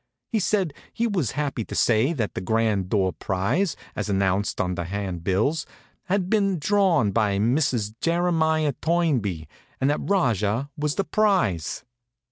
He 0.31 0.39
said 0.39 0.73
he 0.91 1.05
was 1.05 1.33
happy 1.37 1.63
to 1.63 1.75
say 1.75 2.11
that 2.11 2.33
the 2.33 2.41
grand 2.41 2.89
door 2.89 3.13
prize, 3.13 3.75
as 3.95 4.09
announced 4.09 4.59
on 4.59 4.73
the 4.73 4.85
hand 4.85 5.23
bills, 5.23 5.67
had 6.05 6.27
been 6.27 6.57
drawn 6.57 7.11
by 7.11 7.37
Mrs. 7.37 7.93
Jeremiah 8.01 8.73
Toynbee, 8.81 9.47
and 9.79 9.91
that 9.91 9.99
Rajah 10.09 10.71
was 10.75 10.95
the 10.95 11.03
prize. 11.03 11.85